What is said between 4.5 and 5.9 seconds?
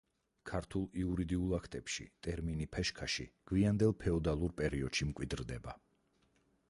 პერიოდში მკვიდრდება.